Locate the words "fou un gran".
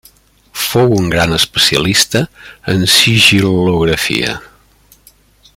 0.67-1.35